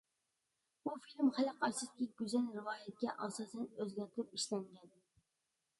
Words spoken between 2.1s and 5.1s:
گۈزەل رىۋايەتكە ئاساسەن ئۆزگەرتىپ ئىشلەنگەن.